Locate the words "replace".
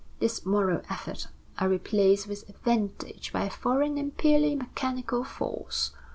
1.65-2.25